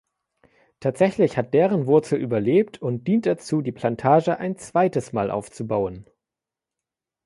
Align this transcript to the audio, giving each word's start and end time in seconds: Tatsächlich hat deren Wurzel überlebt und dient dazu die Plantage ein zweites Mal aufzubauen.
Tatsächlich 0.79 1.37
hat 1.37 1.53
deren 1.53 1.85
Wurzel 1.85 2.19
überlebt 2.19 2.81
und 2.81 3.07
dient 3.07 3.27
dazu 3.27 3.61
die 3.61 3.71
Plantage 3.71 4.35
ein 4.39 4.57
zweites 4.57 5.13
Mal 5.13 5.29
aufzubauen. 5.29 6.09